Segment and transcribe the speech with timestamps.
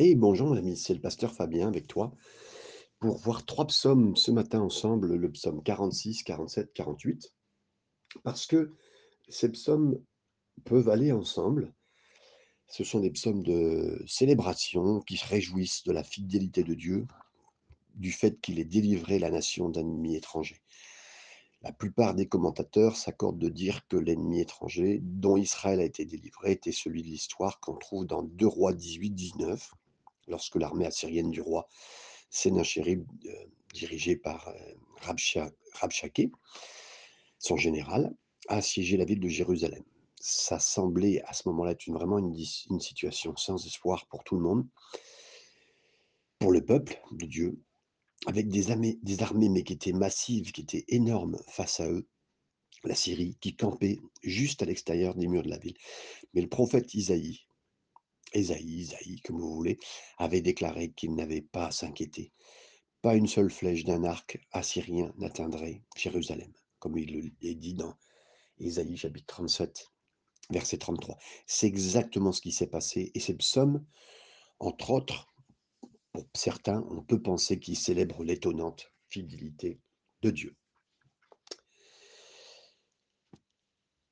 [0.00, 2.14] Et bonjour mon ami, c'est le pasteur Fabien avec toi
[3.00, 7.34] pour voir trois psaumes ce matin ensemble, le psaume 46, 47, 48,
[8.22, 8.76] parce que
[9.28, 10.00] ces psaumes
[10.64, 11.74] peuvent aller ensemble.
[12.68, 17.08] Ce sont des psaumes de célébration qui se réjouissent de la fidélité de Dieu,
[17.96, 20.62] du fait qu'il ait délivré la nation d'un ennemi étranger.
[21.62, 26.52] La plupart des commentateurs s'accordent de dire que l'ennemi étranger dont Israël a été délivré
[26.52, 29.72] était celui de l'histoire qu'on trouve dans 2 Rois 18-19,
[30.28, 31.66] lorsque l'armée assyrienne du roi
[32.30, 34.74] Sénachérib, euh, dirigée par euh,
[35.72, 36.30] Rabshakeh,
[37.38, 38.14] son général,
[38.48, 39.82] a assiégé la ville de Jérusalem.
[40.20, 42.34] Ça semblait à ce moment-là être une, vraiment une,
[42.70, 44.66] une situation sans espoir pour tout le monde,
[46.38, 47.60] pour le peuple de Dieu,
[48.26, 52.06] avec des armées, des armées mais qui étaient massives, qui étaient énormes face à eux,
[52.84, 55.76] la Syrie, qui campait juste à l'extérieur des murs de la ville.
[56.34, 57.47] Mais le prophète Isaïe,
[58.34, 59.78] Isaïe, Isaïe, comme vous voulez,
[60.18, 62.32] avait déclaré qu'il n'avait pas à s'inquiéter.
[63.02, 67.96] Pas une seule flèche d'un arc assyrien n'atteindrait Jérusalem, comme il est dit dans
[68.58, 69.86] Isaïe chapitre 37,
[70.50, 71.18] verset 33.
[71.46, 73.10] C'est exactement ce qui s'est passé.
[73.14, 73.84] Et ces psaumes,
[74.58, 75.32] entre autres,
[76.12, 79.80] pour certains, on peut penser qu'ils célèbrent l'étonnante fidélité
[80.22, 80.56] de Dieu.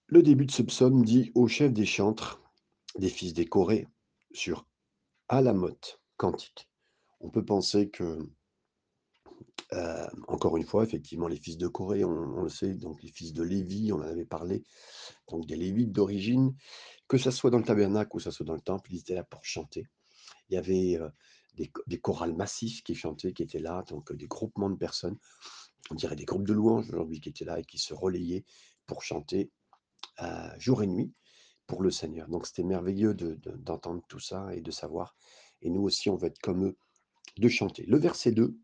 [0.06, 2.40] Le début de ce psaume dit au chef des chantres,
[2.96, 3.88] des fils des Corées,
[4.36, 4.66] sur
[5.28, 6.68] Alamoth quantique.
[7.20, 8.18] On peut penser que,
[9.72, 13.32] euh, encore une fois, effectivement, les fils de Corée, on, le sait, donc les fils
[13.32, 14.62] de Lévi, on en avait parlé,
[15.28, 16.54] donc des Lévites d'origine,
[17.08, 19.24] que ça soit dans le tabernacle ou ça soit dans le temple, ils étaient là
[19.24, 19.86] pour chanter.
[20.48, 21.08] Il y avait euh,
[21.54, 25.18] des, chorales massifs qui chantaient, qui étaient là, donc des groupements de personnes,
[25.90, 28.44] on dirait des groupes de louanges aujourd'hui qui étaient là et qui se relayaient
[28.86, 29.50] pour chanter
[30.22, 31.12] euh, jour et nuit
[31.66, 32.28] pour le Seigneur.
[32.28, 35.16] Donc c'était merveilleux d'entendre tout ça et de savoir.
[35.62, 36.76] Et nous aussi, on va être comme eux,
[37.38, 37.84] de chanter.
[37.86, 38.56] Le verset 2.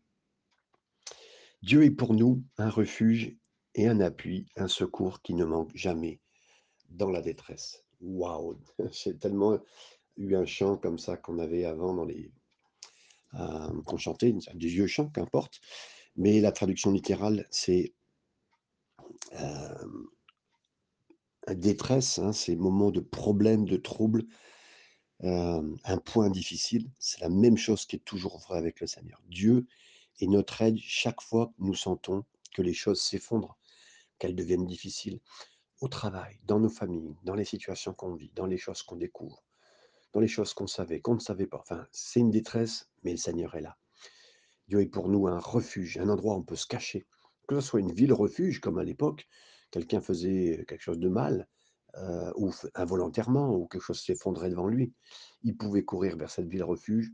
[1.61, 3.37] Dieu est pour nous un refuge
[3.75, 6.19] et un appui, un secours qui ne manque jamais
[6.89, 7.83] dans la détresse.
[8.01, 8.59] Waouh
[8.91, 9.59] J'ai tellement
[10.17, 12.31] eu un chant comme ça qu'on avait avant dans les...
[13.35, 15.59] Euh, qu'on chantait, des vieux chants, qu'importe.
[16.15, 17.95] Mais la traduction littérale, c'est
[19.33, 19.85] euh,
[21.49, 24.25] détresse, hein, ces moments de problème, de trouble,
[25.21, 29.21] un point difficile, c'est la même chose qui est toujours vrai avec le Seigneur.
[29.29, 29.67] Dieu
[30.19, 33.57] est notre aide chaque fois que nous sentons que les choses s'effondrent,
[34.19, 35.19] qu'elles deviennent difficiles,
[35.81, 39.43] au travail, dans nos familles, dans les situations qu'on vit, dans les choses qu'on découvre,
[40.13, 41.59] dans les choses qu'on savait, qu'on ne savait pas.
[41.59, 43.77] Enfin, c'est une détresse, mais le Seigneur est là.
[44.67, 47.05] Dieu est pour nous un refuge, un endroit où on peut se cacher.
[47.47, 49.27] Que ce soit une ville refuge, comme à l'époque,
[49.73, 51.47] quelqu'un faisait quelque chose de mal,
[52.35, 54.93] ou involontairement, ou quelque chose s'effondrait devant lui,
[55.41, 57.11] il pouvait courir vers cette ville refuge,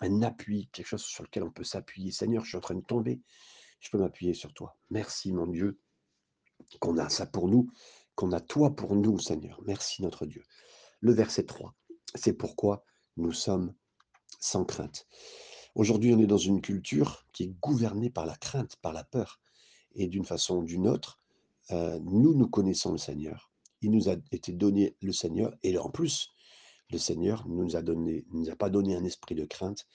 [0.00, 2.10] un appui, quelque chose sur lequel on peut s'appuyer.
[2.10, 3.20] Seigneur, je suis en train de tomber,
[3.80, 4.78] je peux m'appuyer sur toi.
[4.90, 5.80] Merci mon Dieu,
[6.80, 7.70] qu'on a ça pour nous,
[8.14, 9.60] qu'on a toi pour nous, Seigneur.
[9.66, 10.42] Merci notre Dieu.
[11.00, 11.74] Le verset 3,
[12.14, 12.84] c'est pourquoi
[13.16, 13.74] nous sommes
[14.40, 15.06] sans crainte.
[15.74, 19.40] Aujourd'hui, on est dans une culture qui est gouvernée par la crainte, par la peur.
[19.94, 21.18] Et d'une façon ou d'une autre,
[21.70, 23.50] euh, nous, nous connaissons le Seigneur.
[23.80, 25.54] Il nous a été donné le Seigneur.
[25.62, 26.30] Et en plus,
[26.90, 29.86] le Seigneur ne nous a, donné, nous a pas donné un esprit de crainte,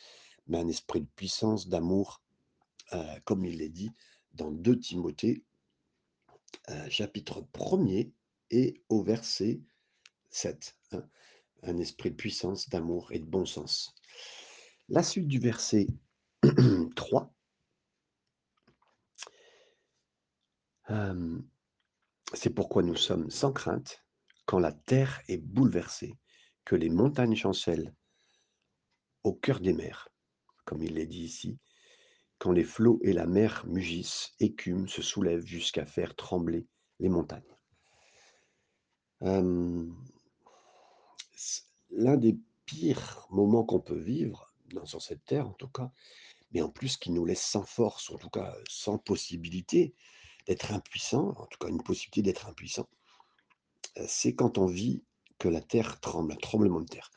[0.48, 2.22] mais un esprit de puissance, d'amour,
[2.94, 3.92] euh, comme il l'est dit
[4.34, 5.44] dans 2 Timothée,
[6.70, 8.12] euh, chapitre 1er
[8.52, 9.62] et au verset
[10.30, 10.78] 7.
[10.92, 11.04] Hein.
[11.64, 13.96] un esprit de puissance, d'amour et de bon sens.
[14.90, 15.88] La suite du verset
[16.96, 17.34] 3.
[22.34, 24.04] C'est pourquoi nous sommes sans crainte
[24.46, 26.18] quand la terre est bouleversée,
[26.66, 27.94] que les montagnes chancellent
[29.24, 30.10] au cœur des mers,
[30.66, 31.58] comme il l'est dit ici,
[32.40, 36.68] quand les flots et la mer mugissent, écument, se soulèvent jusqu'à faire trembler
[37.00, 37.42] les montagnes.
[39.22, 39.88] L'un
[42.18, 45.92] des pires moments qu'on peut vivre, dans, sur cette terre en tout cas,
[46.52, 49.96] mais en plus qui nous laisse sans force, en tout cas sans possibilité,
[50.48, 52.88] d'être impuissant, en tout cas une possibilité d'être impuissant,
[53.98, 55.04] euh, c'est quand on vit
[55.40, 57.12] que la terre tremble, un tremblement de terre.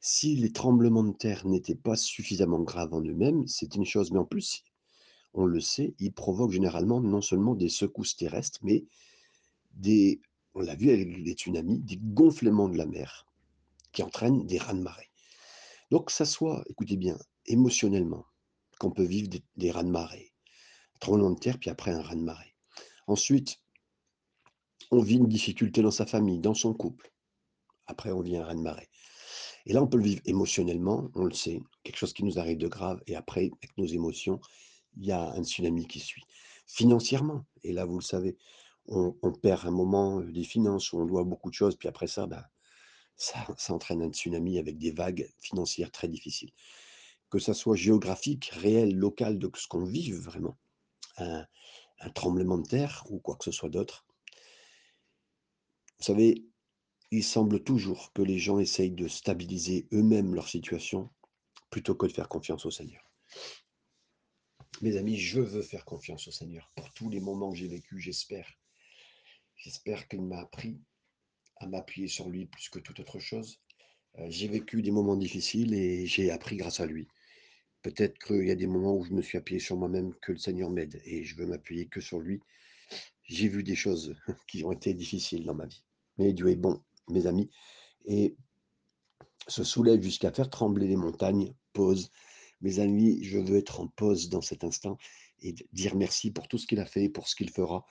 [0.00, 4.18] Si les tremblements de terre n'étaient pas suffisamment graves en eux-mêmes, c'est une chose, mais
[4.18, 4.62] en plus,
[5.34, 8.84] on le sait, ils provoquent généralement non seulement des secousses terrestres, mais
[9.72, 10.20] des,
[10.54, 13.26] on l'a vu avec les tsunamis, des gonflements de la mer
[13.92, 15.10] qui entraînent des raz-de-marée.
[15.90, 18.24] Donc, ça soit, écoutez bien, émotionnellement,
[18.78, 20.32] qu'on peut vivre des, des raz-de-marée,
[20.98, 22.54] tremblement de terre, puis après un raz-de-marée.
[23.06, 23.60] Ensuite,
[24.90, 27.12] on vit une difficulté dans sa famille, dans son couple.
[27.86, 28.88] Après, on vit un raz-de-marée.
[29.66, 32.58] Et là, on peut le vivre émotionnellement, on le sait, quelque chose qui nous arrive
[32.58, 34.40] de grave, et après, avec nos émotions,
[34.96, 36.22] il y a un tsunami qui suit.
[36.66, 38.36] Financièrement, et là, vous le savez,
[38.88, 42.26] on, perd un moment euh, des finances, on doit beaucoup de choses, puis après ça,
[42.26, 42.44] ben,
[43.16, 46.52] ça, ça entraîne un tsunami avec des vagues financières très difficiles.
[47.28, 50.56] Que ça soit géographique, réel, local, de ce qu'on vive vraiment,
[51.18, 51.46] un,
[52.14, 54.06] tremblement de terre ou quoi que ce soit d'autre.
[55.98, 56.44] Vous savez,
[57.10, 61.10] il semble toujours que les gens essayent de stabiliser eux-mêmes leur situation
[61.70, 63.02] plutôt que de faire confiance au Seigneur.
[64.82, 68.02] Mes amis, je veux faire confiance au Seigneur pour tous les moments que j'ai vécus,
[68.02, 68.46] j'espère.
[69.56, 70.78] J'espère qu'il m'a appris
[71.56, 73.58] à m'appuyer sur lui plus que toute autre chose.
[74.18, 77.08] Euh, j'ai vécu des moments difficiles et j'ai appris grâce à lui.
[77.86, 80.38] Peut-être qu'il y a des moments où je me suis appuyé sur moi-même, que le
[80.38, 82.40] Seigneur m'aide et je veux m'appuyer que sur lui.
[83.22, 84.16] J'ai vu des choses
[84.48, 85.84] qui ont été difficiles dans ma vie.
[86.18, 87.48] Mais Dieu est bon, mes amis,
[88.04, 88.34] et
[89.46, 91.54] se soulève jusqu'à faire trembler les montagnes.
[91.74, 92.10] Pause.
[92.60, 94.98] Mes amis, je veux être en pause dans cet instant
[95.38, 97.86] et dire merci pour tout ce qu'il a fait, pour ce qu'il fera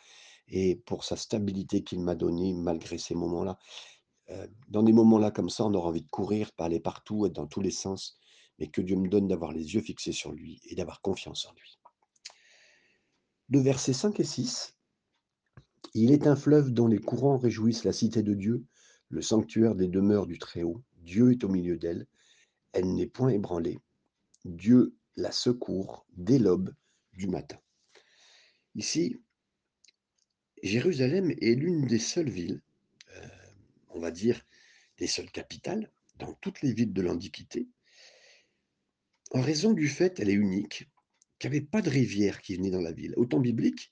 [0.50, 3.58] et pour sa stabilité qu'il m'a donnée malgré ces moments-là.
[4.30, 7.48] Euh, dans des moments-là comme ça, on aura envie de courir, aller partout, être dans
[7.48, 8.20] tous les sens,
[8.60, 11.54] mais que Dieu me donne d'avoir les yeux fixés sur lui et d'avoir confiance en
[11.54, 11.80] lui.
[13.50, 14.76] De versets 5 et 6,
[15.94, 18.66] il est un fleuve dont les courants réjouissent la cité de Dieu,
[19.10, 20.84] le sanctuaire des demeures du Très-Haut.
[20.98, 22.08] Dieu est au milieu d'elle.
[22.74, 23.80] Elle n'est point ébranlée.
[24.44, 26.74] Dieu la secourt dès l'aube
[27.14, 27.58] du matin.
[28.74, 29.22] Ici,
[30.64, 32.62] Jérusalem est l'une des seules villes,
[33.16, 33.28] euh,
[33.90, 34.42] on va dire
[34.98, 37.68] des seules capitales, dans toutes les villes de l'Antiquité,
[39.32, 40.90] en raison du fait, elle est unique,
[41.40, 43.14] qu'il n'y avait pas de rivière qui venait dans la ville.
[43.18, 43.92] Au temps biblique,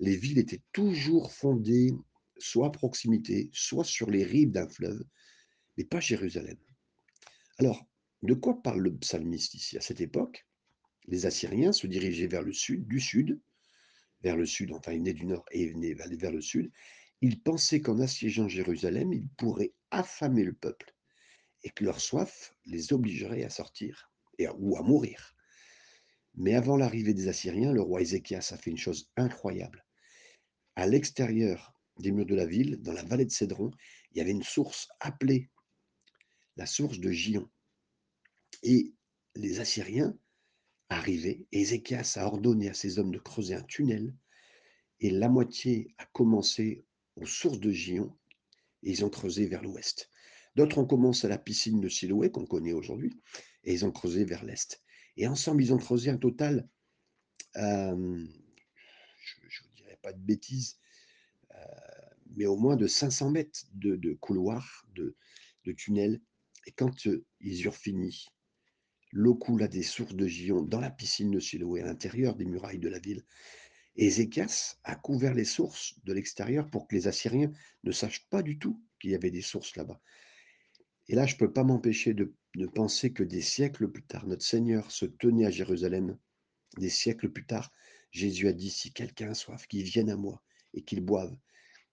[0.00, 1.92] les villes étaient toujours fondées
[2.38, 5.02] soit à proximité, soit sur les rives d'un fleuve,
[5.76, 6.56] mais pas Jérusalem.
[7.58, 7.84] Alors,
[8.22, 9.76] de quoi parle le psalmiste ici?
[9.76, 10.46] À cette époque,
[11.06, 13.40] les Assyriens se dirigeaient vers le sud, du sud,
[14.22, 16.70] vers le sud, enfin ils venaient du nord et ils venaient vers le sud.
[17.20, 20.94] Ils pensaient qu'en assiégeant Jérusalem, ils pourraient affamer le peuple
[21.64, 24.12] et que leur soif les obligerait à sortir
[24.58, 25.34] ou à mourir.
[26.34, 29.84] Mais avant l'arrivée des Assyriens, le roi Ézéchias a fait une chose incroyable.
[30.76, 33.72] À l'extérieur des murs de la ville, dans la vallée de Cédron,
[34.12, 35.50] il y avait une source appelée
[36.56, 37.48] la source de Gion.
[38.62, 38.94] Et
[39.36, 40.18] les Assyriens
[40.88, 44.14] arrivaient, Ézéchias a ordonné à ses hommes de creuser un tunnel,
[45.00, 46.84] et la moitié a commencé
[47.16, 48.16] aux sources de Gion,
[48.82, 50.10] et ils ont creusé vers l'ouest.
[50.56, 53.20] D'autres ont commencé à la piscine de Siloé, qu'on connaît aujourd'hui,
[53.68, 54.82] et ils ont creusé vers l'est.
[55.18, 56.66] Et ensemble, ils ont creusé un total,
[57.56, 58.24] euh,
[59.20, 60.78] je ne vous dirai pas de bêtises,
[62.34, 65.14] mais au moins de 500 mètres de, couloirs, de,
[65.76, 66.22] tunnels.
[66.66, 68.24] Et quand euh, ils eurent fini,
[69.12, 72.78] l'eau coula des sources de Gion dans la piscine de Siloé, à l'intérieur des murailles
[72.78, 73.22] de la ville.
[73.96, 74.10] Et
[74.84, 77.52] a couvert les sources de l'extérieur pour que les Assyriens
[77.84, 80.00] ne sachent pas du tout qu'il y avait des sources là-bas.
[81.08, 82.34] Et là, je ne peux pas m'empêcher de,
[82.74, 86.18] penser que des siècles plus tard, notre Seigneur se tenait à Jérusalem.
[86.76, 87.72] Des siècles plus tard,
[88.10, 90.42] Jésus a dit, si quelqu'un a soif, qu'il vienne à moi
[90.74, 91.34] et qu'il boive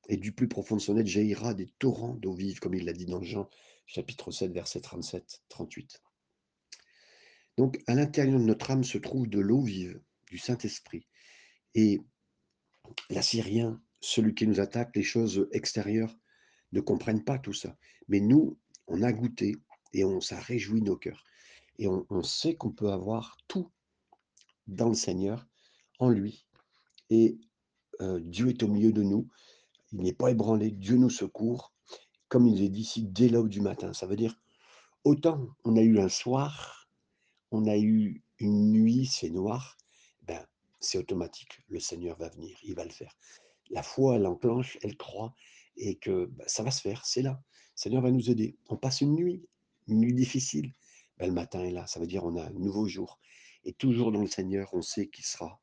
[0.07, 2.93] et du plus profond de son être jaillira des torrents d'eau vive, comme il l'a
[2.93, 3.49] dit dans Jean
[3.87, 6.01] chapitre 7, verset 37-38.
[7.57, 11.07] Donc, à l'intérieur de notre âme se trouve de l'eau vive, du Saint-Esprit.
[11.73, 11.99] Et
[13.09, 16.17] l'Assyrien, celui qui nous attaque, les choses extérieures,
[16.71, 17.77] ne comprennent pas tout ça.
[18.07, 19.55] Mais nous, on a goûté
[19.93, 21.23] et on ça réjouit nos cœurs.
[21.77, 23.69] Et on, sait qu'on peut avoir tout
[24.67, 25.45] dans le Seigneur,
[25.99, 26.47] en lui.
[27.09, 27.37] Et
[28.01, 29.27] euh, Dieu est au milieu de nous
[29.95, 31.73] il n'est pas ébranlé, Dieu nous secourt,
[32.27, 33.93] comme il est dit ici, dès l'aube du matin.
[33.93, 34.37] Ça veut dire,
[35.05, 36.89] autant on a eu un soir,
[37.51, 39.77] on a eu une nuit, c'est noir,
[40.23, 40.45] ben,
[40.81, 43.15] c'est automatique, le Seigneur va venir, il va le faire.
[43.69, 45.33] La foi, elle enclenche, elle croit,
[45.77, 47.41] et que ben, ça va se faire, c'est là.
[47.75, 48.57] Le Seigneur va nous aider.
[48.69, 49.45] On passe une nuit,
[49.87, 50.71] une nuit difficile,
[51.17, 53.19] ben, le matin est là, ça veut dire on a un nouveau jour.
[53.63, 55.61] Et toujours dans le Seigneur, on sait qu'il sera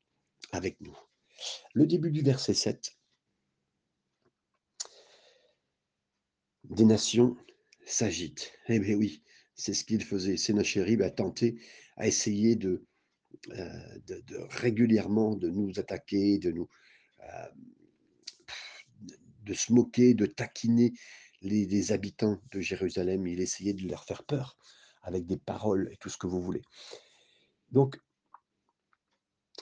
[0.51, 0.97] avec nous.
[1.73, 2.97] Le début du verset 7,
[6.65, 7.35] des nations
[7.85, 8.53] s'agitent.
[8.67, 9.23] Eh bien oui,
[9.55, 10.37] c'est ce qu'il faisait.
[10.37, 11.59] Sénachérib a tenté,
[11.97, 12.85] a essayé de,
[13.49, 16.69] euh, de, de, régulièrement de nous attaquer, de nous
[17.21, 17.47] euh,
[19.43, 20.93] de se moquer, de taquiner
[21.41, 23.27] les, habitants de Jérusalem.
[23.27, 24.57] Il essayait de leur faire peur
[25.01, 26.61] avec des paroles et tout ce que vous voulez.
[27.71, 27.99] Donc,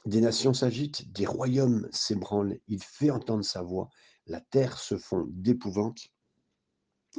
[0.06, 3.90] des nations s'agitent, des royaumes s'ébranlent, il fait entendre sa voix,
[4.26, 6.08] la terre se fond d'épouvante,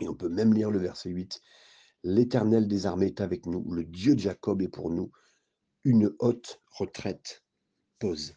[0.01, 1.41] et on peut même lire le verset 8.
[2.05, 5.13] L'Éternel des armées est avec nous, le Dieu de Jacob est pour nous
[5.85, 7.45] une haute retraite.
[7.99, 8.37] Pause.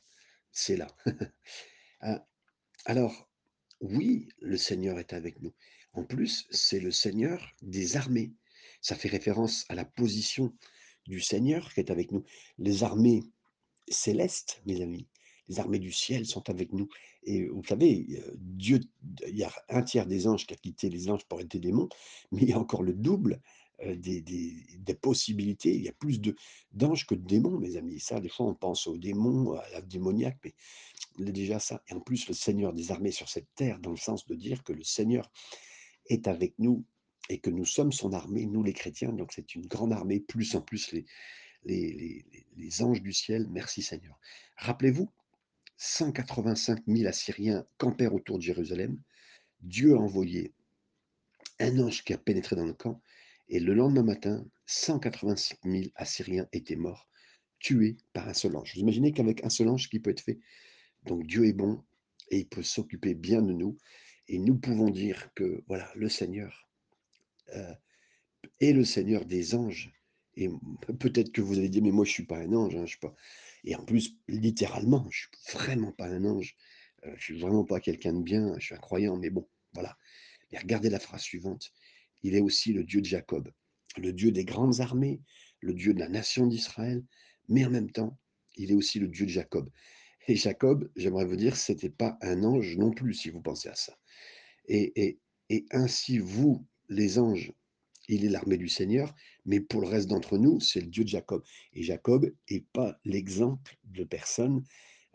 [0.51, 0.87] C'est là.
[2.01, 2.25] Ah,
[2.85, 3.29] alors,
[3.81, 5.53] oui, le Seigneur est avec nous.
[5.93, 8.33] En plus, c'est le Seigneur des armées.
[8.81, 10.53] Ça fait référence à la position
[11.07, 12.23] du Seigneur qui est avec nous.
[12.57, 13.23] Les armées
[13.89, 15.07] célestes, mes amis,
[15.47, 16.89] les armées du ciel sont avec nous.
[17.23, 18.79] Et vous savez, euh, Dieu,
[19.27, 21.59] il y a un tiers des anges qui a quitté les anges pour être des
[21.59, 21.89] démons,
[22.31, 23.41] mais il y a encore le double
[23.81, 25.75] euh, des, des- des possibilités.
[25.75, 26.35] Il y a plus de
[26.71, 27.99] d'anges que de démons, mes amis.
[27.99, 30.53] Ça, des fois, on pense aux démons, à la démoniaque, mais
[31.17, 31.81] déjà ça.
[31.87, 34.63] Et en plus, le Seigneur des armées sur cette terre, dans le sens de dire
[34.63, 35.31] que le Seigneur
[36.07, 36.83] est avec nous
[37.29, 39.11] et que nous sommes son armée, nous les chrétiens.
[39.11, 41.05] Donc c'est une grande armée, plus en plus les,
[41.63, 43.47] les, les- les- anges du ciel.
[43.49, 44.19] Merci Seigneur.
[44.57, 45.09] Rappelez-vous,
[45.77, 49.01] 185 000 Assyriens campèrent autour de Jérusalem.
[49.61, 50.53] Dieu a envoyé
[51.59, 53.01] un ange qui a pénétré dans le camp.
[53.49, 57.07] Et le lendemain matin, 185 000 Assyriens étaient morts,
[57.59, 58.73] tués par un seul ange.
[58.75, 60.39] Vous imaginez qu'avec un seul ange, qui peut être fait
[61.05, 61.83] Donc Dieu est bon
[62.29, 63.77] et il peut s'occuper bien de nous.
[64.27, 66.67] Et nous pouvons dire que voilà, le Seigneur
[67.55, 67.73] euh,
[68.59, 69.91] est le Seigneur des anges.
[70.35, 70.49] Et
[70.99, 73.15] peut-être que vous allez dire, mais moi je suis pas un ange, hein, je pas.
[73.63, 76.55] Et en plus, littéralement, je suis vraiment pas un ange.
[77.05, 78.53] Euh, je suis vraiment pas quelqu'un de bien.
[78.59, 79.97] Je suis un croyant, mais bon, voilà.
[80.51, 81.71] Mais regardez la phrase suivante.
[82.23, 83.51] Il est aussi le Dieu de Jacob,
[83.97, 85.21] le Dieu des grandes armées,
[85.61, 87.03] le Dieu de la nation d'Israël,
[87.47, 88.17] mais en même temps,
[88.55, 89.69] il est aussi le Dieu de Jacob.
[90.27, 93.75] Et Jacob, j'aimerais vous dire, c'était pas un ange non plus, si vous pensez à
[93.75, 93.97] ça.
[94.67, 97.53] Et, et, et ainsi, vous, les anges,
[98.07, 99.13] il est l'armée du Seigneur,
[99.45, 101.43] mais pour le reste d'entre nous, c'est le Dieu de Jacob.
[101.73, 104.63] Et Jacob n'est pas l'exemple de personne,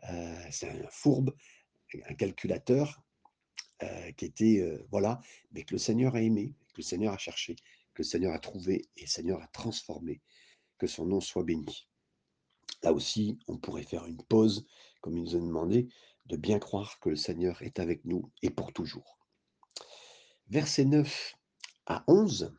[0.08, 1.34] euh, c'est un fourbe,
[2.08, 3.02] un calculateur
[3.82, 5.20] euh, qui était, euh, voilà,
[5.52, 7.56] mais que le Seigneur a aimé, que le Seigneur a cherché,
[7.94, 10.20] que le Seigneur a trouvé et le Seigneur a transformé.
[10.78, 11.88] Que son nom soit béni.
[12.82, 14.66] Là aussi, on pourrait faire une pause,
[15.00, 15.88] comme il nous demandé,
[16.26, 19.19] de bien croire que le Seigneur est avec nous et pour toujours.
[20.49, 21.35] Versets 9
[21.87, 22.54] à 11.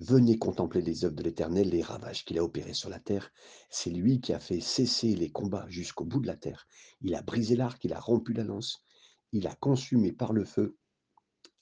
[0.00, 3.30] Venez contempler les œuvres de l'Éternel, les ravages qu'il a opérés sur la terre.
[3.68, 6.66] C'est lui qui a fait cesser les combats jusqu'au bout de la terre.
[7.02, 8.84] Il a brisé l'arc, il a rompu la lance,
[9.32, 10.76] il a consumé par le feu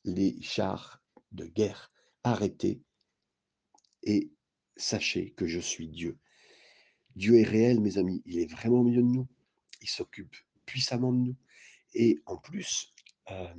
[0.05, 1.91] les chars de guerre.
[2.25, 2.83] Arrêtez
[4.03, 4.33] et
[4.77, 6.19] sachez que je suis Dieu.
[7.17, 8.23] Dieu est réel, mes amis.
[8.27, 9.29] Il est vraiment au milieu de nous.
[9.81, 11.37] Il s'occupe puissamment de nous.
[11.95, 12.93] Et en plus,
[13.31, 13.55] euh,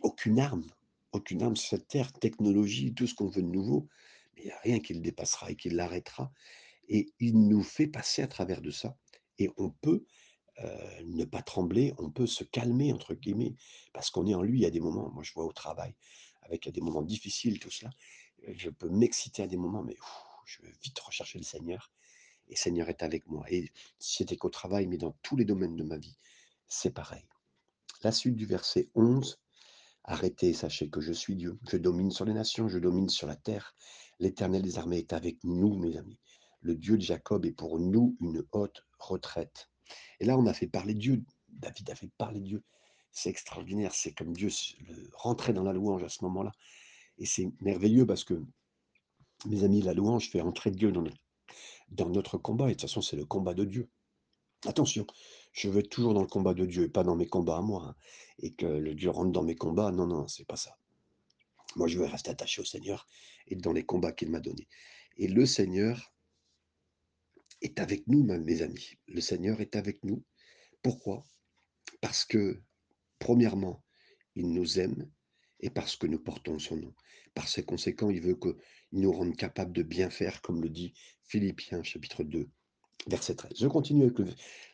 [0.00, 0.66] aucune arme,
[1.12, 3.88] aucune arme sur cette terre, technologie, tout ce qu'on veut de nouveau,
[4.36, 6.32] il n'y a rien qui le dépassera et qui l'arrêtera.
[6.88, 8.96] Et il nous fait passer à travers de ça.
[9.38, 10.04] Et on peut
[10.60, 13.54] euh, ne pas trembler, on peut se calmer, entre guillemets,
[13.92, 14.64] parce qu'on est en lui.
[14.64, 15.94] A des moments, moi je vois au travail,
[16.42, 17.90] avec des moments difficiles, tout cela,
[18.46, 19.96] je peux m'exciter à des moments, mais
[20.46, 21.92] je veux vite rechercher le Seigneur
[22.48, 23.44] et Seigneur est avec moi.
[23.50, 26.16] Et c'était qu'au travail, mais dans tous les domaines de ma vie,
[26.66, 27.24] c'est pareil.
[28.02, 29.40] La suite du verset 11,
[30.04, 33.36] arrêtez, sachez que je suis Dieu, je domine sur les nations, je domine sur la
[33.36, 33.74] terre.
[34.20, 36.18] L'Éternel des armées est avec nous, mes amis.
[36.60, 39.68] Le Dieu de Jacob est pour nous une haute retraite.
[40.20, 41.22] Et là, on a fait parler Dieu.
[41.48, 42.62] David a fait parler Dieu.
[43.12, 43.94] C'est extraordinaire.
[43.94, 44.50] C'est comme Dieu
[45.12, 46.52] rentrait dans la louange à ce moment-là.
[47.18, 48.42] Et c'est merveilleux parce que,
[49.46, 51.16] mes amis, la louange fait entrer Dieu dans notre
[51.90, 52.66] dans notre combat.
[52.66, 53.88] Et de toute façon, c'est le combat de Dieu.
[54.66, 55.06] Attention,
[55.52, 57.62] je veux être toujours dans le combat de Dieu et pas dans mes combats à
[57.62, 57.84] moi.
[57.88, 57.96] hein.
[58.40, 59.90] Et que le Dieu rentre dans mes combats.
[59.92, 60.76] Non, non, c'est pas ça.
[61.76, 63.06] Moi, je veux rester attaché au Seigneur
[63.46, 64.68] et dans les combats qu'il m'a donnés.
[65.16, 66.12] Et le Seigneur
[67.60, 68.94] est avec nous, mes amis.
[69.06, 70.24] Le Seigneur est avec nous.
[70.82, 71.24] Pourquoi?
[72.00, 72.62] Parce que,
[73.18, 73.82] premièrement,
[74.34, 75.10] il nous aime
[75.60, 76.94] et parce que nous portons son nom.
[77.34, 78.56] Par ces conséquents, il veut qu'il
[78.92, 82.48] nous rende capables de bien faire, comme le dit Philippiens chapitre 2,
[83.06, 83.52] verset 13.
[83.58, 84.26] Je continue avec le,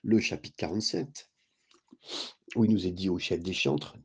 [0.02, 1.30] le chapitre 47,
[2.56, 3.96] où il nous est dit au chef des chantres,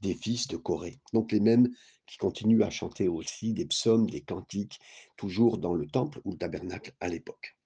[0.00, 1.00] des fils de Corée.
[1.12, 1.68] Donc les mêmes
[2.06, 4.78] qui continuent à chanter aussi des psaumes, des cantiques,
[5.16, 7.56] toujours dans le temple ou le tabernacle à l'époque.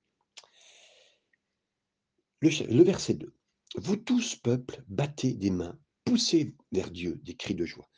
[2.40, 3.34] Le, le verset 2.
[3.76, 7.88] Vous tous, peuple, battez des mains, poussez vers Dieu des cris de joie.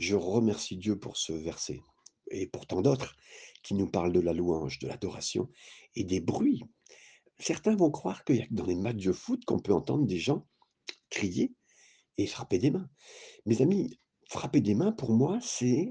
[0.00, 1.82] Je remercie Dieu pour ce verset
[2.30, 3.14] et pour tant d'autres
[3.62, 5.50] qui nous parlent de la louange, de l'adoration
[5.94, 6.62] et des bruits.
[7.38, 10.06] Certains vont croire qu'il y a que dans les matchs de foot qu'on peut entendre
[10.06, 10.46] des gens
[11.10, 11.52] crier
[12.16, 12.88] et frapper des mains.
[13.44, 15.90] Mes amis, frapper des mains, pour moi, c'est...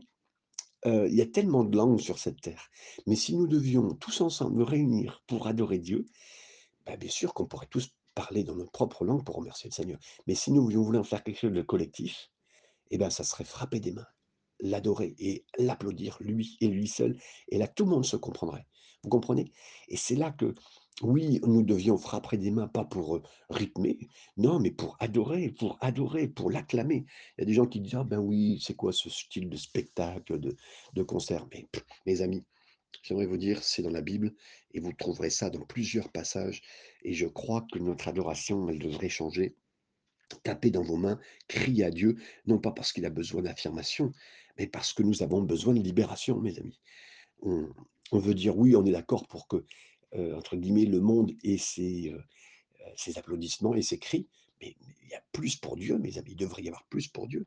[0.87, 2.71] euh, il y a tellement de langues sur cette terre.
[3.05, 6.07] Mais si nous devions tous ensemble nous réunir pour adorer Dieu,
[6.87, 9.99] ben, bien sûr qu'on pourrait tous parler dans notre propre langue pour remercier le Seigneur.
[10.25, 12.31] Mais si nous voulions faire quelque chose de collectif,
[12.91, 14.07] eh ben, ça serait frapper des mains.
[14.61, 17.17] l'adorer et l'applaudir, lui et lui seul,
[17.49, 18.67] et là, tout le monde se comprendrait.
[19.03, 19.53] Vous comprenez?
[19.87, 20.53] Et c'est là que,
[21.01, 23.97] oui, nous devions frapper des mains, pas pour, heu, rythmer,
[24.35, 27.05] non, mais pour adorer, pour adorer, pour l'acclamer.
[27.37, 29.55] Il y a des gens qui disent: «Ah ben oui, c'est quoi ce style de
[29.57, 30.57] spectacle, de
[30.93, 31.69] de concert?» mais
[32.05, 32.43] mes amis,
[33.03, 34.35] j'aimerais vous dire, c'est dans la Bible
[34.73, 36.61] et vous trouverez ça dans plusieurs passages
[37.03, 39.57] et je crois que notre adoration, elle devrait changer.
[40.43, 44.11] Tapez dans vos mains, criez à Dieu, non pas parce qu'il a besoin d'affirmation,
[44.57, 46.79] mais parce que nous avons besoin de libération, mes amis.
[47.41, 49.65] On veut dire: «Oui, on est d'accord pour que,
[50.15, 52.21] heu, entre guillemets, le monde ait ses, heu,
[52.95, 54.27] ses applaudissements et ses cris»,
[54.61, 57.27] mais il y a plus pour Dieu, mes amis, il devrait y avoir plus pour
[57.27, 57.45] Dieu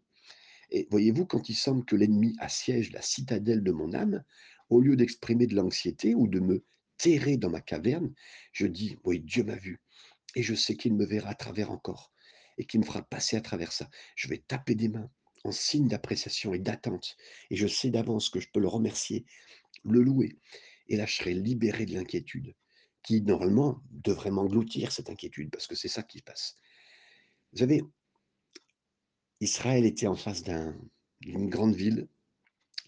[0.71, 4.25] et voyez-vous, quand il semble que l'ennemi assiège la citadelle de mon âme,
[4.71, 6.65] au lieu d'exprimer de l'anxiété ou de me
[6.97, 8.15] terrer dans ma caverne,
[8.53, 9.81] je dis: «Oui, Dieu m'a vu
[10.35, 12.12] et je sais qu'il me verra à travers encore
[12.63, 13.91] et qu'il me fera passer à travers ça».
[14.17, 15.11] Je vais taper des mains
[15.45, 17.17] en signe d'appréciation et d'attente
[17.51, 19.27] et je sais d'avance que je peux le remercier,
[19.85, 20.39] le louer
[20.89, 22.55] et là, je serai libéré de l'inquiétude
[23.03, 26.57] qui, normalement, devrait m'engloutir cette inquiétude parce que c'est ça qui se passe.
[27.53, 27.83] Vous savez,
[29.41, 30.79] Israël était en face d'un
[31.21, 32.09] d'une grande ville,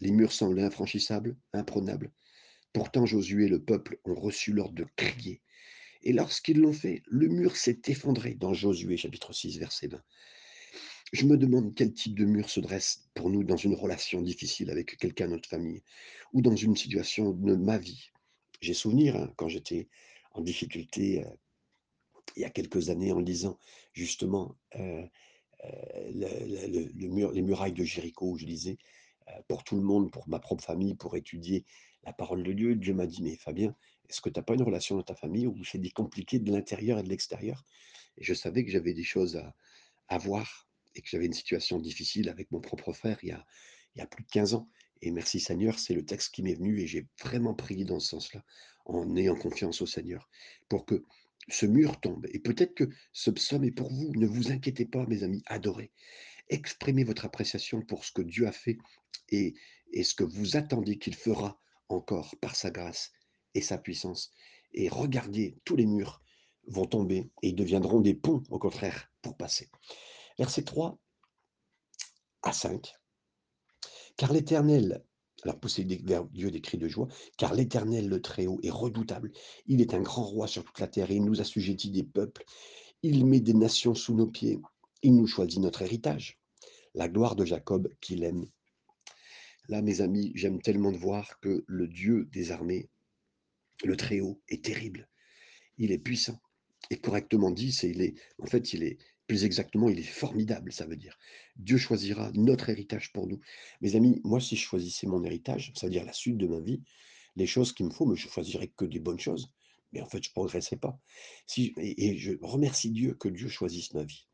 [0.00, 2.12] les murs semblaient infranchissables, imprenables.
[2.72, 5.40] Pourtant Josué et le peuple ont reçu l'ordre de crier
[6.04, 10.02] et lorsqu'ils l'ont fait, le mur s'est effondré dans Josué chapitre 6 verset 20.
[11.12, 14.70] Je me demande quel type de mur se dresse pour nous dans une relation difficile
[14.70, 15.82] avec quelqu'un de notre famille
[16.32, 18.10] ou dans une situation de ma vie.
[18.60, 19.88] J'ai souvenir, hein, quand j'étais
[20.32, 21.26] en difficulté, heu,
[22.36, 23.58] il y a quelques années en lisant
[23.92, 25.04] justement, heu
[25.64, 28.78] heu, le mur les murailles de Jéricho où je lisais,
[29.48, 31.64] pour tout le monde, pour ma propre famille, pour étudier
[32.04, 32.74] la parole de Dieu.
[32.76, 33.74] Dieu m'a dit: «Mais Fabien,
[34.08, 36.98] est-ce que tu as pas une relation dans ta famille où c'est compliqué de l'intérieur
[36.98, 37.64] et de l'extérieur?»
[38.16, 39.42] et je savais que j'avais des choses
[40.08, 43.36] à voir et que j'avais une situation difficile avec mon propre frère il
[43.96, 44.68] y a plus de 15 ans
[45.04, 48.08] et merci Seigneur, c'est le texte qui m'est venu et j'ai vraiment prié dans ce
[48.08, 48.42] sens-là,
[48.86, 50.30] en ayant confiance au Seigneur,
[50.70, 51.04] pour que
[51.48, 54.12] ce mur tombe et peut-être que ce psaume est pour vous.
[54.14, 55.92] Ne vous inquiétez pas mes amis, adorez.
[56.48, 58.78] Exprimez votre appréciation pour ce que Dieu a fait
[59.28, 59.54] et
[60.02, 63.12] ce que vous attendez qu'il fera encore par sa grâce
[63.54, 64.30] et sa puissance
[64.74, 66.20] et regardez, tous les murs
[66.66, 69.70] vont tomber et ils deviendront des ponts, au contraire, pour passer.
[70.38, 70.98] Versets 3
[72.42, 72.92] à 5.
[74.16, 75.04] Car l'Éternel,
[75.44, 79.30] alors possédez vers Dieu des cris de joie, car l'Éternel le Très-Haut est redoutable.
[79.66, 82.44] Il est un grand roi sur toute la terre il nous assujettit des peuples.
[83.02, 84.60] Il met des nations sous nos pieds.
[85.02, 86.40] Il nous choisit notre héritage.
[86.94, 88.46] La gloire de Jacob qu'il aime.
[89.68, 92.88] Là, mes amis, j'aime tellement de voir que le Dieu des armées,
[93.82, 95.08] le Très-Haut, est terrible.
[95.78, 96.40] Il est puissant
[96.90, 100.72] et correctement dit, c'est il est en fait, il est plus exactement, il est formidable,
[100.72, 101.18] ça veut dire.
[101.56, 103.40] Dieu choisira notre héritage pour nous.
[103.80, 106.60] Mes amis, moi, si je choisissais mon héritage, ça veut dire la suite de ma
[106.60, 106.82] vie,
[107.36, 109.50] les choses qu'il me faut, mais je choisirais que des bonnes choses.
[109.92, 110.98] Mais en fait, je progresserais pas.
[111.46, 114.26] Si et et je remercie Dieu que Dieu choisisse ma vie.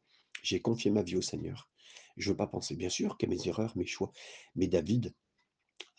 [0.43, 1.71] J'ai confié ma vie au Seigneur.
[2.17, 4.11] Je veux pas penser, bien sûr, qu'à mes erreurs, mes choix,
[4.57, 5.15] mais David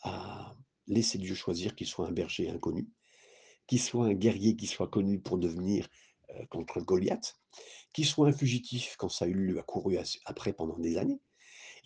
[0.03, 0.55] a
[0.87, 2.89] laissé Dieu choisir qu'il soit un berger inconnu,
[3.67, 5.87] qu'il soit un guerrier qui soit connu pour devenir,
[6.49, 7.37] contre Goliath,
[7.93, 11.19] qu'il soit un fugitif quand Saül lui a couru après pendant des années,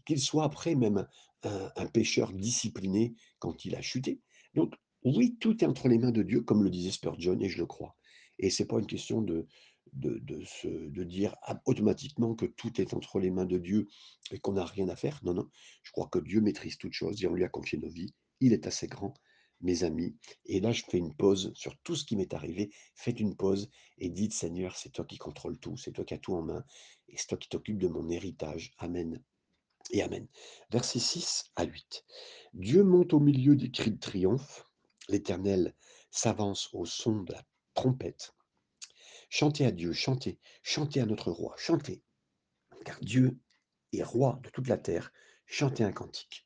[0.05, 1.07] qu'il soit après même
[1.43, 4.19] un un pécheur discipliné quand il a chuté.
[4.55, 7.59] Donc oui, tout est entre les mains de Dieu, comme le disait Spurgeon et je
[7.59, 7.95] le crois.
[8.39, 9.47] Et c'est pas une question de
[9.93, 10.43] de de
[10.89, 11.35] de dire
[11.65, 13.87] automatiquement que tout est entre les mains de Dieu
[14.31, 15.19] et qu'on n'a rien à faire.
[15.23, 15.47] Non, non,
[15.83, 18.13] je crois que Dieu maîtrise toutes choses et on lui a confié nos vies.
[18.41, 19.13] Il est assez grand,
[19.61, 20.15] mes amis.
[20.45, 22.71] Et là, je fais une pause sur tout ce qui m'est arrivé.
[22.95, 26.19] Faites une pause et dites: «Seigneur, c'est toi qui contrôles tout, c'est toi qui as
[26.19, 26.63] tout en main
[27.07, 28.73] et c'est toi qui t'occupes de mon héritage.
[28.77, 29.21] Amen
[29.91, 30.27] et amen».
[30.71, 32.05] Versets 6 à 8.
[32.53, 34.65] Dieu monte au milieu des cris de triomphe,
[35.09, 35.75] l'Éternel
[36.11, 38.33] s'avance au son de la trompette.
[39.29, 42.03] Chantez à Dieu, chantez, chantez à notre roi, chantez,
[42.85, 43.39] car Dieu
[43.91, 45.11] est roi de toute la terre.
[45.47, 46.44] Chantez un cantique.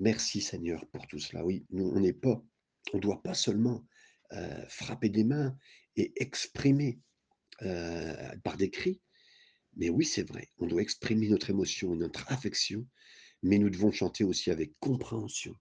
[0.00, 1.44] Merci Seigneur pour tout cela.
[1.44, 2.42] Oui, nous, on n'est pas,
[2.94, 3.84] on doit pas seulement
[4.32, 5.54] euh, frapper des mains
[5.94, 7.00] et exprimer
[7.62, 9.02] euh, par des cris,
[9.76, 12.86] mais oui, c'est vrai, on doit exprimer notre émotion et notre affection,
[13.42, 15.54] mais nous devons chanter aussi avec compréhension.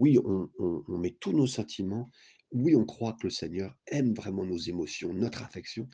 [0.00, 2.10] Oui, on- on met tous nos sentiments.
[2.50, 5.88] Oui, on croit que le Seigneur aime vraiment nos émotions, notre affection,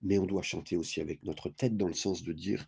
[0.00, 2.66] mais on doit chanter aussi avec notre tête dans le sens de dire,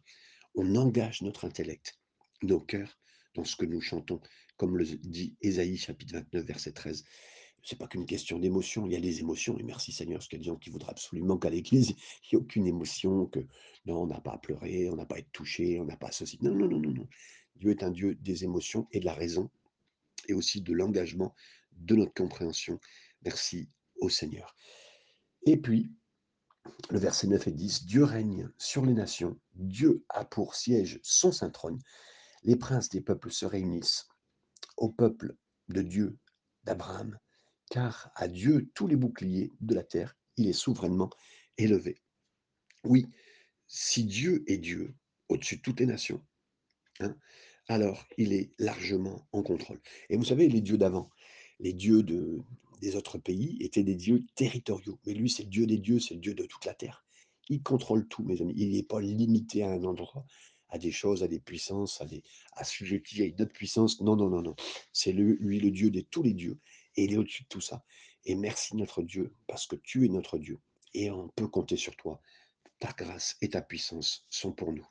[0.55, 1.99] on engage notre intellect,
[2.43, 2.99] nos cœurs
[3.39, 4.21] dans ce que nous chantons,
[4.57, 7.05] comme le dit Ésaïe chapitre 29, verset 13.
[7.63, 10.45] C'est pas qu'une question d'émotion, il y a des émotions, et merci Seigneur, parce qu'il
[10.45, 11.91] y a des qui voudraient absolument qu'à l'église,
[12.33, 13.39] il n'y ait aucune émotion, que
[13.87, 16.09] non, on n'a pas à pleurer, on n'a pas à être touché, on n'a pas
[16.09, 16.39] à ceci.
[16.43, 17.09] Non, non, non, non, non.
[17.57, 19.51] Dieu est un Dieu des émotions et de la raison,
[20.29, 21.33] et aussi de l'engagement,
[21.73, 22.81] de notre compréhension.
[23.23, 23.69] Merci
[24.01, 24.57] au Seigneur.
[25.47, 25.93] Et puis,
[26.91, 31.31] le verset 9 et 10, Dieu règne sur les nations, Dieu a pour siège son
[31.31, 31.79] saint trône,
[32.49, 34.09] les princes des peuples se réunissent
[34.79, 35.37] au peuple
[35.69, 36.17] de Dieu,
[36.65, 37.19] d'Abraham,
[37.71, 41.11] car à Dieu tous les boucliers de la terre, il est souverainement
[41.59, 42.01] élevé.
[42.85, 43.07] Oui,
[43.67, 44.95] si Dieu est Dieu
[45.29, 46.25] au-dessus de toutes les nations,
[47.01, 47.15] hein,
[47.69, 49.83] alors il est largement en contrôle.
[50.09, 51.11] Et vous savez, les dieux d'avant,
[51.61, 52.39] les dieux de,
[52.81, 54.99] des autres pays étaient des dieux territoriaux.
[55.05, 57.05] Mais lui, c'est le dieu des dieux, c'est le dieu de toute la terre.
[57.51, 58.55] Il contrôle tout, mes amis.
[58.57, 60.25] Il n'est pas limité à un endroit,
[60.71, 64.01] à des choses, à des puissances, à des assujettis à une autre puissance.
[64.01, 64.57] Non, non, non, non.
[64.93, 66.59] C'est lui le Dieu de tous les dieux.
[66.97, 67.85] Et il est au-dessus de tout ça.
[68.25, 70.59] Et merci notre Dieu, parce que tu es notre Dieu.
[70.95, 72.21] Et on peut compter sur toi.
[72.81, 74.87] Ta grâce et ta puissance sont pour nous.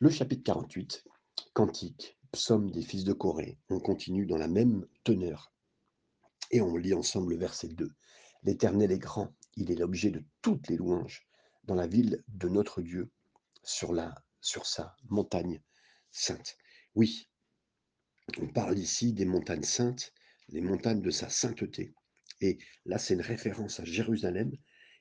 [0.00, 1.04] Le chapitre 48,
[1.52, 3.58] Cantique, Psaume des fils de Corée.
[3.68, 5.52] On continue dans la même teneur.
[6.50, 7.90] Et on lit ensemble le verset 2.
[8.42, 11.26] L'Éternel est grand, il est l'objet de toutes les louanges
[11.64, 13.10] dans la ville de notre Dieu,
[13.64, 15.62] sur, la, sur sa montagne
[16.10, 16.56] sainte.
[16.94, 17.28] Oui,
[18.38, 20.12] on parle ici des montagnes saintes,
[20.48, 21.94] les montagnes de sa sainteté.
[22.40, 24.52] Et là, c'est une référence à Jérusalem,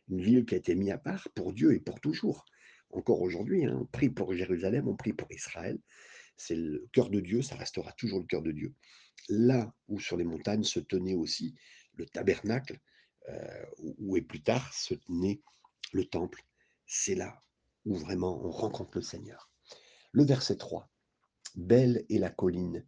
[0.10, 2.45] une ville qui a été mise à part pour Dieu et pour toujours.
[2.89, 5.80] Encore aujourd'hui, hein, on prie pour Jérusalem, on prie pour Israël.
[6.38, 8.73] C'est le cœur de Dieu, ça restera toujours le cœur de Dieu.
[9.30, 11.56] Là où sur les montagnes se tenait aussi
[11.93, 12.80] le tabernacle,
[13.30, 15.41] euh, où et plus tard se tenait
[15.93, 16.43] le temple,
[16.86, 17.39] c'est là
[17.86, 19.52] où vraiment on rencontre le Seigneur.
[20.12, 20.89] Le verset 3.
[21.56, 22.86] Belle est la colline,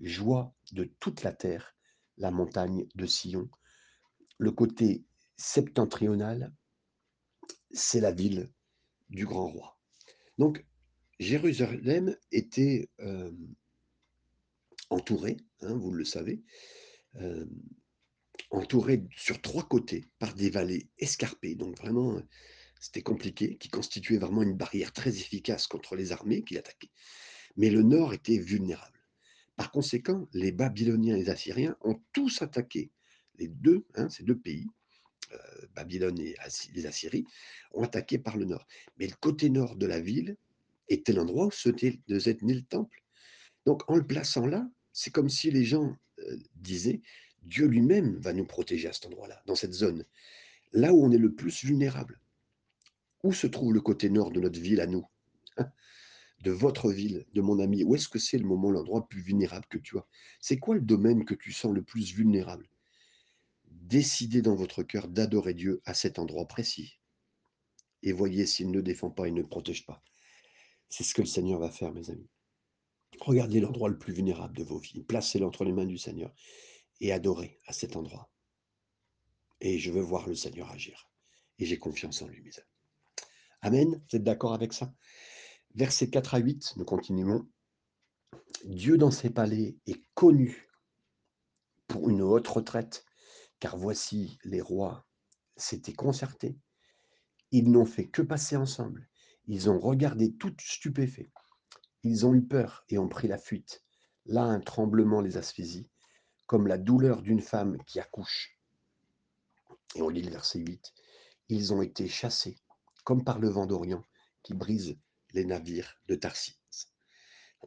[0.00, 1.74] joie de toute la terre,
[2.16, 3.50] la montagne de Sion.
[4.38, 5.04] Le côté
[5.36, 6.52] septentrional,
[7.70, 8.52] c'est la ville
[9.10, 9.78] du grand roi.
[10.38, 10.64] Donc,
[11.18, 13.32] Jérusalem était euh,
[14.90, 16.42] entourée, hein, vous le savez,
[17.16, 17.46] euh,
[18.50, 22.20] entourée sur trois côtés par des vallées escarpées, donc vraiment
[22.84, 26.90] c'était compliqué, qui constituait vraiment une barrière très efficace contre les armées qui attaquaient.
[27.56, 29.02] Mais le nord était vulnérable.
[29.56, 32.90] Par conséquent, les Babyloniens et les Assyriens ont tous attaqué
[33.38, 34.66] les deux, hein, ces deux pays,
[35.32, 36.36] euh, Babylone et
[36.74, 37.24] les Assyries,
[37.72, 38.66] ont attaqué par le nord.
[38.98, 40.36] Mais le côté nord de la ville
[40.90, 43.02] était l'endroit où se tenait le temple.
[43.64, 47.00] Donc en le plaçant là, c'est comme si les gens euh, disaient,
[47.44, 50.04] Dieu lui-même va nous protéger à cet endroit-là, dans cette zone,
[50.72, 52.20] là où on est le plus vulnérable.
[53.24, 55.06] Où se trouve le côté nord de notre ville à nous
[56.42, 57.82] De votre ville, de mon ami?
[57.82, 60.06] Où est-ce que c'est le moment, l'endroit le plus vulnérable que tu as?
[60.40, 62.68] C'est quoi le domaine que tu sens le plus vulnérable?
[63.70, 66.98] Décidez dans votre cœur d'adorer Dieu à cet endroit précis.
[68.02, 70.02] Et voyez s'il ne défend pas et ne protège pas.
[70.90, 72.28] C'est ce que le Seigneur va faire, mes amis.
[73.20, 75.02] Regardez l'endroit le plus vulnérable de vos vies.
[75.02, 76.30] Placez-le entre les mains du Seigneur
[77.00, 78.30] et adorez à cet endroit.
[79.62, 81.08] Et je veux voir le Seigneur agir.
[81.58, 82.73] Et j'ai confiance en lui, mes amis.
[83.64, 83.94] Amen.
[83.94, 84.92] Vous êtes d'accord avec ça?
[85.74, 87.48] Versets 4 à 8, nous continuons.
[88.66, 90.68] Dieu dans ses palais est connu
[91.86, 93.06] pour une haute retraite,
[93.60, 95.06] car voici les rois
[95.56, 96.58] s'étaient concertés.
[97.52, 99.08] Ils n'ont fait que passer ensemble.
[99.46, 101.32] Ils ont regardé tout stupéfaits.
[102.02, 103.82] Ils ont eu peur et ont pris la fuite.
[104.26, 105.88] Là, un tremblement les asphyxie,
[106.46, 108.58] comme la douleur d'une femme qui accouche.
[109.94, 110.92] Et on lit le verset 8.
[111.48, 112.58] Ils ont été chassés
[113.04, 114.04] comme par le vent d'Orient
[114.42, 114.96] qui brise
[115.32, 116.58] les navires de Tarsis.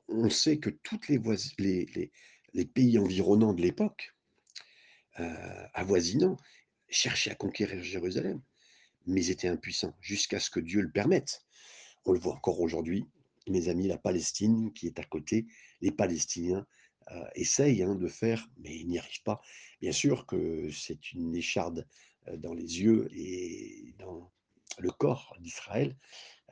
[0.07, 1.19] On sait que tous les,
[2.65, 4.13] pays environnants de l'époque,
[5.19, 6.37] euh, avoisinants,
[6.89, 8.41] cherchaient à conquérir Jérusalem,
[9.05, 11.45] mais étaient impuissants jusqu'à ce que Dieu le permette.
[12.05, 13.05] On le voit encore aujourd'hui,
[13.49, 15.47] mes amis, la Palestine qui est à côté,
[15.81, 16.65] les Palestiniens
[17.11, 19.41] euh, essayent hein, de faire, mais ils n'y arrivent pas.
[19.81, 21.87] Bien sûr que c'est une écharde
[22.27, 24.31] euh, dans les yeux et dans,
[24.79, 25.95] le corps d'Israël,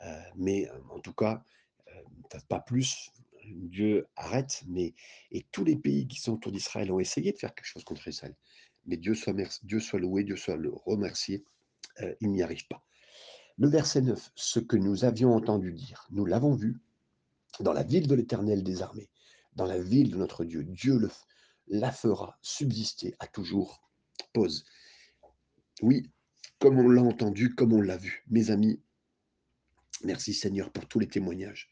[0.01, 1.43] euh, mais euh, en tout cas,
[1.89, 3.12] euh, pas plus,
[3.45, 4.95] Dieu arrête, mais
[5.32, 8.08] et tous les pays qui sont autour d'Israël ont essayé de faire quelque chose contre
[8.08, 8.36] Israël.
[8.86, 11.43] Mais Dieu soit, Dieu soit loué, Dieu soit remercié,
[12.21, 12.84] il n'y arrive pas.
[13.58, 16.82] Le verset 9, ce que nous avions entendu dire, nous l'avons vu
[17.60, 19.10] dans la ville de l'Éternel des armées,
[19.54, 20.63] dans la ville de notre Dieu.
[20.63, 21.10] Dieu le,
[21.67, 23.82] la fera subsister à toujours.
[24.34, 24.65] Pause.
[25.82, 26.10] Oui,
[26.65, 28.23] comme on l'a entendu, comme on l'a vu.
[28.28, 28.82] Mes amis,
[30.04, 31.69] merci Seigneur pour tous les témoignages.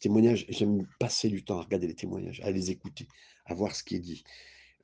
[0.00, 3.06] Témoignages, j'aime passer du temps à regarder les témoignages, à les écouter,
[3.44, 4.24] à voir ce qui est dit.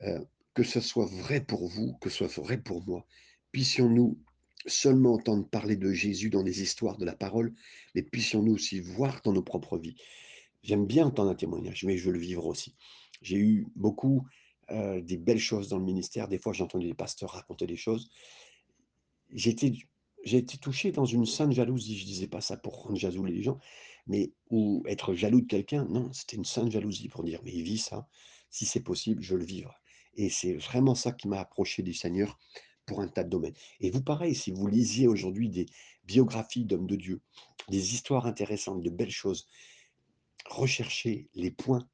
[0.03, 0.21] Euh,
[0.55, 3.05] que ce soit vrai pour vous, que ce soit vrai pour moi,
[3.51, 4.17] puissions-nous
[4.65, 7.53] seulement entendre parler de Jésus dans les histoires de la parole,
[7.97, 9.97] mais puissions-nous aussi voir dans nos propres vies
[10.63, 12.77] J'aime bien entendre un témoignage, mais je veux le vivre aussi.
[13.23, 14.25] J'ai eu beaucoup,
[14.71, 16.29] heu, des belles choses dans le ministère.
[16.29, 18.09] Des fois, j'ai entendu des pasteurs raconter des choses.
[19.31, 21.99] J'ai été touché dans une sainte jalousie.
[21.99, 23.59] Je disais pas ça pour rendre jaloux les gens,
[24.07, 25.85] mais ou être jaloux de quelqu'un.
[25.85, 28.09] Non, c'était une sainte jalousie pour dire: «Mais il vit ça,
[28.51, 29.75] si c'est possible, je le vivre»
[30.19, 32.39] et c'est vraiment ça qui m'a approché du Seigneur
[32.85, 33.55] pour un tas de domaines.
[33.81, 35.67] Et vous pareil, si vous lisiez aujourd'hui des
[36.05, 37.21] biographies d'hommes de Dieu,
[37.69, 39.47] des histoires intéressantes, de belles choses,
[40.47, 41.89] recherchez les points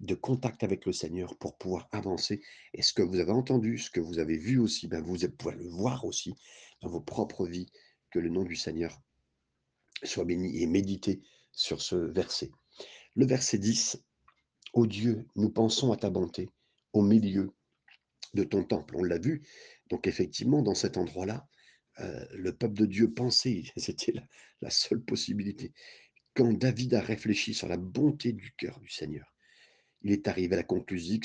[0.00, 2.40] de contact avec le Seigneur pour pouvoir avancer.
[2.74, 5.54] Et ce que vous avez entendu, ce que vous avez vu aussi, ben, vous pouvez
[5.54, 6.34] le voir aussi
[6.80, 7.70] dans vos propres vies.
[8.10, 8.98] Que le nom du Seigneur
[10.02, 11.20] soit béni et méditez
[11.52, 12.50] sur ce verset.
[13.16, 14.02] Le verset 10:
[14.72, 16.48] «Ô Dieu, nous pensons à ta bonté
[16.94, 17.52] au milieu
[18.32, 18.96] de ton temple».
[18.96, 19.46] On l'a vu,
[19.90, 21.46] donc effectivement, dans cet endroit-là,
[22.00, 24.14] heu, le peuple de Dieu pensait, c'était
[24.62, 25.72] la seule possibilité.
[26.34, 29.34] Quand David a réfléchi sur la bonté du cœur du Seigneur,
[30.02, 31.18] il est arrivé à la conclusion,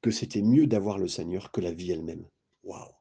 [0.00, 2.26] que c'était mieux d'avoir le Seigneur que la vie elle-même.
[2.64, 2.94] Waouh!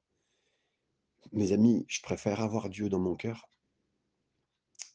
[1.32, 3.50] Mes amis, je préfère avoir Dieu dans mon cœur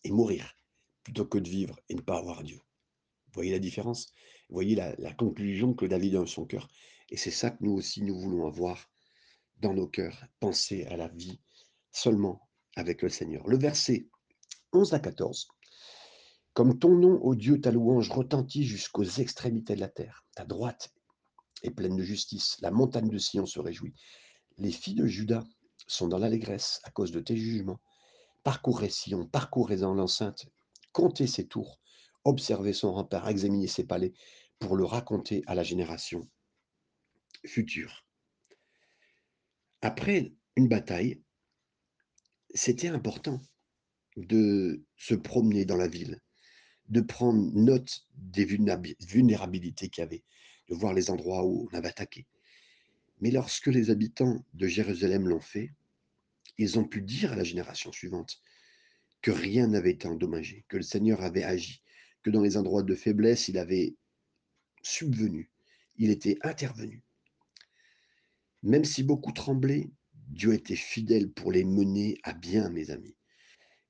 [0.05, 0.55] et mourir,
[1.03, 2.59] plutôt que de vivre et ne pas avoir Dieu.
[2.59, 4.13] Vous voyez la différence?
[4.49, 6.69] Vous voyez la conclusion que David a dans son cœur?
[7.09, 8.91] Et c'est ça que nous aussi, nous voulons avoir
[9.57, 11.41] dans nos cœurs, penser à la vie
[11.91, 13.49] seulement avec le Seigneur.
[13.49, 14.09] Le verset
[14.73, 15.49] 11 à 14:
[16.53, 20.27] «Comme ton nom, ô Dieu, ta louange retentit jusqu'aux extrémités de la terre.
[20.37, 20.95] Ta droite
[21.63, 23.95] est pleine de justice, la montagne de Sion se réjouit.
[24.59, 25.45] Les filles de Juda
[25.87, 27.81] sont dans l'allégresse à cause de tes jugements.
[28.43, 30.47] Parcourez Sion, parcourez-en l'enceinte,
[30.93, 31.81] comptez ses tours,
[32.25, 34.13] observez son rempart, examinez ses palais
[34.59, 36.29] pour le raconter à la génération
[37.47, 38.05] future».
[39.81, 41.23] Après une bataille
[42.55, 43.41] c'était important
[44.17, 46.21] de se promener dans la ville,
[46.89, 50.25] de prendre note des vulnérabilités qu'il y avait,
[50.69, 52.27] de voir les endroits où on avait attaqué.
[53.21, 55.73] Mais lorsque les habitants de Jérusalem l'ont fait,
[56.57, 58.41] ils ont pu dire à la génération suivante
[59.23, 61.83] que rien n'avait été endommagé, que le Seigneur avait agi,
[62.23, 63.97] que dans les endroits de faiblesse, il avait
[64.83, 65.51] subvenu,
[65.97, 67.03] il était intervenu.
[68.63, 69.91] Même si beaucoup tremblaient,
[70.29, 73.19] Dieu était fidèle pour les mener à bien, mes amis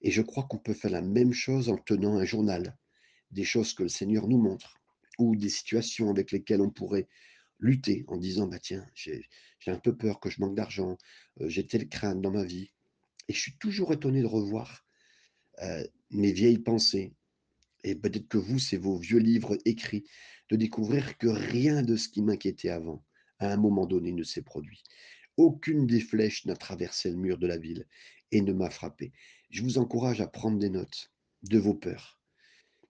[0.01, 2.77] et je crois qu'on peut faire la même chose en tenant un journal,
[3.31, 4.79] des choses que le Seigneur nous montre
[5.19, 7.09] ou des situations avec lesquelles on pourrait
[7.59, 9.23] lutter en disant: «Bah, tiens, j'ai
[9.67, 10.97] un peu peur que je manque d'argent,
[11.41, 12.71] heu, j'ai tel crainte dans ma vie»
[13.29, 14.87] et je suis toujours étonné de revoir,
[16.11, 17.13] mes vieilles pensées
[17.85, 20.05] et peut-être que vous, c'est vos vieux livres écrits,
[20.51, 23.05] de découvrir que rien de ce qui m'inquiétait avant,
[23.39, 24.83] à un moment donné, ne s'est produit.
[25.37, 27.87] Aucune des flèches n'a traversé le mur de la ville
[28.33, 29.13] et ne m'a frappé.
[29.51, 32.18] Je vous encourage à prendre des notes de vos peurs,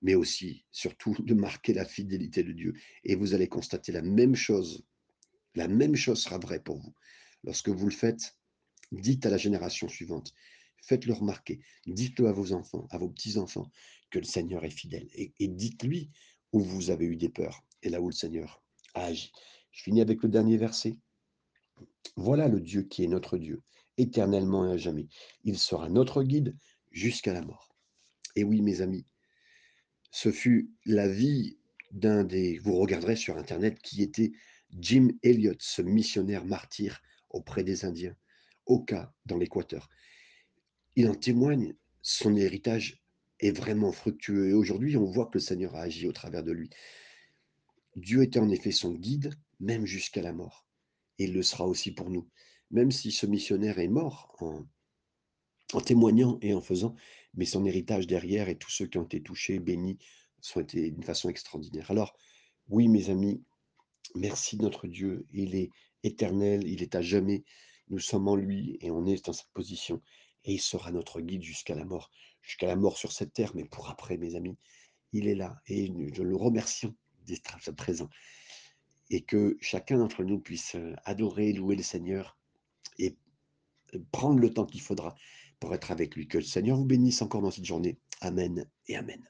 [0.02, 4.34] mais aussi, surtout, de marquer la fidélité de Dieu et vous allez constater la même
[4.34, 4.84] chose.
[5.54, 6.94] La même chose sera vraie pour vous.
[7.44, 8.36] Lorsque vous le faites,
[8.92, 10.32] dites à la génération suivante,
[10.82, 13.70] faites-le remarquer, dites-le à vos enfants, à vos petits-enfants
[14.10, 16.10] que le Seigneur est fidèle et dites-lui
[16.52, 18.62] où vous avez eu des peurs et là où le Seigneur
[18.94, 19.32] a agi.
[19.70, 20.96] Je finis avec le dernier verset.
[22.16, 23.62] «Voilà le Dieu qui est notre Dieu,
[23.96, 25.08] éternellement et à jamais.
[25.44, 26.56] Il sera notre guide
[26.90, 27.68] jusqu'à la mort».
[28.34, 29.06] Et oui, mes amis,
[30.10, 31.58] ce fut la vie
[31.92, 34.32] d'un des vous regarderez sur internet qui était
[34.70, 38.16] Jim Elliot, ce missionnaire martyr auprès des Indiens,
[38.66, 39.88] Auca, dans l'Équateur.
[40.96, 43.02] Il en témoigne, son héritage
[43.40, 46.52] est vraiment fructueux et aujourd'hui, on voit que le Seigneur a agi au travers de
[46.52, 46.70] lui.
[47.96, 50.68] Dieu était en effet son guide, même jusqu'à la mort
[51.18, 52.28] et il le sera aussi pour nous.
[52.70, 54.64] Même si ce missionnaire est mort en
[55.72, 56.94] en témoignant et en faisant,
[57.34, 59.98] mais son héritage derrière et tous ceux qui ont été touchés, bénis,
[60.40, 61.90] sont été d'une façon extraordinaire.
[61.90, 62.16] Alors,
[62.68, 63.42] oui, mes amis,
[64.14, 65.70] merci notre Dieu, il est
[66.04, 67.44] éternel, il est à jamais.
[67.88, 70.00] Nous sommes en lui et on est dans cette position
[70.44, 72.10] et il sera notre guide jusqu'à la mort,
[72.42, 74.56] jusqu'à la mort sur cette terre, mais pour après, mes amis.
[75.12, 76.94] Il est là et nous le remercions
[77.26, 78.08] d'être présent
[79.10, 82.36] et que chacun d'entre nous puisse, heu, adorer, louer le Seigneur
[82.98, 83.16] et
[84.12, 85.14] prendre le temps qu'il faudra
[85.60, 86.28] pour être avec lui.
[86.28, 87.98] Que le Seigneur vous bénisse encore dans cette journée.
[88.20, 89.22] Amen et amen.